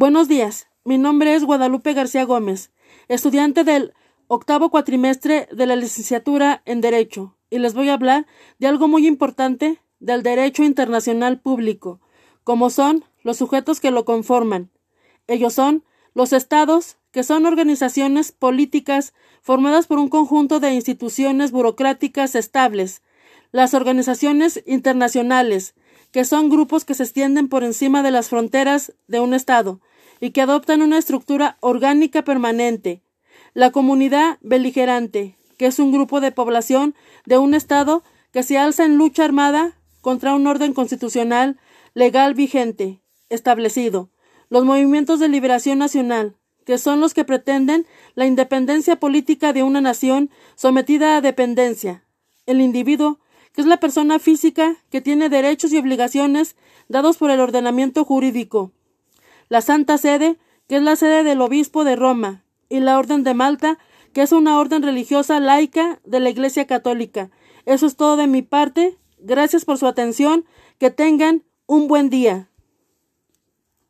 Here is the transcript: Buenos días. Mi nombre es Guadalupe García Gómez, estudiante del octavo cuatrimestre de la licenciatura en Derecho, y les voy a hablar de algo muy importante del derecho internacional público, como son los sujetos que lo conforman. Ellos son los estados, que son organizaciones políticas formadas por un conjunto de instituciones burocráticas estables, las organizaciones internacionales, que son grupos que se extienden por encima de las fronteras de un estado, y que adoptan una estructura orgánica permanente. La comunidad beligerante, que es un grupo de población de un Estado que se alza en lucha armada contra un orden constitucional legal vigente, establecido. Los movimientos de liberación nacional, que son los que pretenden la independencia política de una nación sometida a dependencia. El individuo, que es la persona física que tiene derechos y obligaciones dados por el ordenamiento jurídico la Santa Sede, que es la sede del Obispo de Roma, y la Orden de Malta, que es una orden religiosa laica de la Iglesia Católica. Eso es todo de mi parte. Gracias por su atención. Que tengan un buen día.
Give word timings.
Buenos 0.00 0.28
días. 0.28 0.66
Mi 0.82 0.96
nombre 0.96 1.34
es 1.34 1.44
Guadalupe 1.44 1.92
García 1.92 2.24
Gómez, 2.24 2.72
estudiante 3.08 3.64
del 3.64 3.92
octavo 4.28 4.70
cuatrimestre 4.70 5.46
de 5.52 5.66
la 5.66 5.76
licenciatura 5.76 6.62
en 6.64 6.80
Derecho, 6.80 7.36
y 7.50 7.58
les 7.58 7.74
voy 7.74 7.90
a 7.90 7.92
hablar 7.92 8.26
de 8.58 8.66
algo 8.66 8.88
muy 8.88 9.06
importante 9.06 9.78
del 9.98 10.22
derecho 10.22 10.62
internacional 10.62 11.38
público, 11.38 12.00
como 12.44 12.70
son 12.70 13.04
los 13.22 13.36
sujetos 13.36 13.78
que 13.78 13.90
lo 13.90 14.06
conforman. 14.06 14.70
Ellos 15.26 15.52
son 15.52 15.84
los 16.14 16.32
estados, 16.32 16.96
que 17.10 17.22
son 17.22 17.44
organizaciones 17.44 18.32
políticas 18.32 19.12
formadas 19.42 19.86
por 19.86 19.98
un 19.98 20.08
conjunto 20.08 20.60
de 20.60 20.72
instituciones 20.72 21.52
burocráticas 21.52 22.36
estables, 22.36 23.02
las 23.52 23.74
organizaciones 23.74 24.62
internacionales, 24.64 25.74
que 26.10 26.24
son 26.24 26.48
grupos 26.48 26.86
que 26.86 26.94
se 26.94 27.02
extienden 27.02 27.48
por 27.50 27.64
encima 27.64 28.02
de 28.02 28.12
las 28.12 28.30
fronteras 28.30 28.94
de 29.06 29.20
un 29.20 29.34
estado, 29.34 29.82
y 30.20 30.30
que 30.30 30.42
adoptan 30.42 30.82
una 30.82 30.98
estructura 30.98 31.56
orgánica 31.60 32.22
permanente. 32.22 33.02
La 33.54 33.72
comunidad 33.72 34.38
beligerante, 34.42 35.36
que 35.56 35.66
es 35.66 35.78
un 35.78 35.90
grupo 35.90 36.20
de 36.20 36.30
población 36.30 36.94
de 37.24 37.38
un 37.38 37.54
Estado 37.54 38.04
que 38.32 38.42
se 38.42 38.58
alza 38.58 38.84
en 38.84 38.96
lucha 38.96 39.24
armada 39.24 39.78
contra 40.00 40.34
un 40.34 40.46
orden 40.46 40.74
constitucional 40.74 41.58
legal 41.94 42.34
vigente, 42.34 43.00
establecido. 43.28 44.10
Los 44.50 44.64
movimientos 44.64 45.18
de 45.20 45.28
liberación 45.28 45.78
nacional, 45.78 46.36
que 46.64 46.78
son 46.78 47.00
los 47.00 47.14
que 47.14 47.24
pretenden 47.24 47.86
la 48.14 48.26
independencia 48.26 48.96
política 48.96 49.52
de 49.52 49.62
una 49.62 49.80
nación 49.80 50.30
sometida 50.54 51.16
a 51.16 51.20
dependencia. 51.20 52.04
El 52.46 52.60
individuo, 52.60 53.18
que 53.52 53.62
es 53.62 53.66
la 53.66 53.78
persona 53.78 54.18
física 54.18 54.76
que 54.90 55.00
tiene 55.00 55.28
derechos 55.28 55.72
y 55.72 55.78
obligaciones 55.78 56.56
dados 56.88 57.16
por 57.16 57.30
el 57.30 57.40
ordenamiento 57.40 58.04
jurídico 58.04 58.72
la 59.50 59.60
Santa 59.60 59.98
Sede, 59.98 60.38
que 60.68 60.76
es 60.76 60.82
la 60.82 60.96
sede 60.96 61.24
del 61.24 61.42
Obispo 61.42 61.84
de 61.84 61.96
Roma, 61.96 62.44
y 62.68 62.80
la 62.80 62.98
Orden 62.98 63.24
de 63.24 63.34
Malta, 63.34 63.78
que 64.14 64.22
es 64.22 64.32
una 64.32 64.58
orden 64.58 64.82
religiosa 64.82 65.40
laica 65.40 66.00
de 66.04 66.20
la 66.20 66.30
Iglesia 66.30 66.66
Católica. 66.66 67.30
Eso 67.66 67.86
es 67.86 67.96
todo 67.96 68.16
de 68.16 68.28
mi 68.28 68.42
parte. 68.42 68.96
Gracias 69.18 69.64
por 69.64 69.76
su 69.76 69.86
atención. 69.86 70.44
Que 70.78 70.90
tengan 70.90 71.44
un 71.66 71.88
buen 71.88 72.10
día. 72.10 72.48